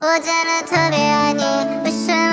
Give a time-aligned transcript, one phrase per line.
[0.00, 1.42] 我真的特别爱你，
[1.84, 2.27] 为什么？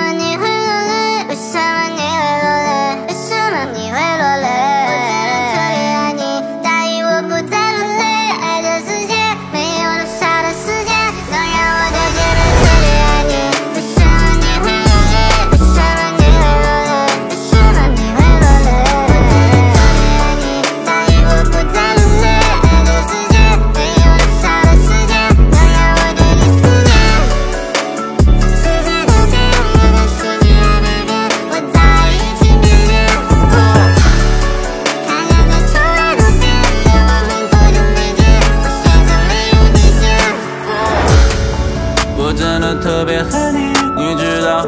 [42.26, 44.66] 我真的特别恨你，你知道？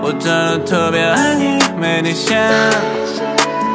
[0.00, 2.50] 我真的特别爱你，没底线。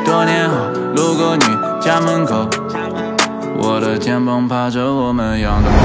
[0.03, 0.55] 多年后
[0.95, 1.45] 路过你
[1.79, 2.49] 家门口，
[3.59, 5.77] 我的肩膀趴着我们养的猫。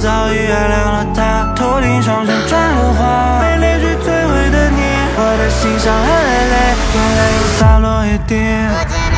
[0.00, 4.80] 早已原谅了他，头顶双生转了花，被泪水摧毁的你，
[5.14, 6.56] 我的心伤痕累累，
[6.94, 9.09] 眼泪又洒落一地。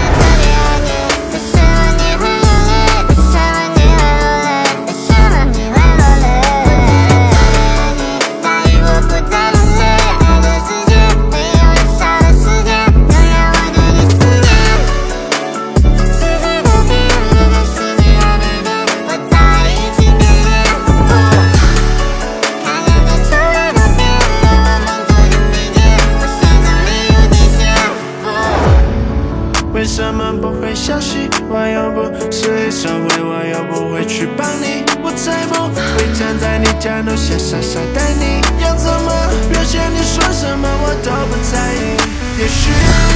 [29.83, 31.29] 为什么不回消息？
[31.49, 34.85] 我又不是黑社会，我又不会去帮你。
[35.03, 38.41] 我才不会站在你家楼下傻傻等你。
[38.63, 39.11] 要怎么
[39.51, 39.83] 表现？
[39.93, 42.41] 你说什么我都不在意。
[42.41, 43.12] 也许。